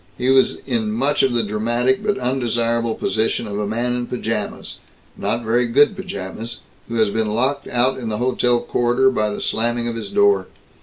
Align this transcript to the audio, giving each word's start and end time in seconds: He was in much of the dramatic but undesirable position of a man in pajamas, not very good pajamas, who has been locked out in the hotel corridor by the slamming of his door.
He 0.17 0.31
was 0.31 0.55
in 0.65 0.91
much 0.91 1.21
of 1.21 1.35
the 1.35 1.43
dramatic 1.43 2.03
but 2.03 2.17
undesirable 2.17 2.95
position 2.95 3.45
of 3.45 3.59
a 3.59 3.67
man 3.67 3.93
in 3.95 4.07
pajamas, 4.07 4.79
not 5.15 5.43
very 5.43 5.67
good 5.67 5.95
pajamas, 5.95 6.61
who 6.87 6.95
has 6.95 7.11
been 7.11 7.29
locked 7.29 7.67
out 7.67 7.99
in 7.99 8.09
the 8.09 8.17
hotel 8.17 8.61
corridor 8.61 9.11
by 9.11 9.29
the 9.29 9.39
slamming 9.39 9.87
of 9.87 9.95
his 9.95 10.09
door. 10.09 10.47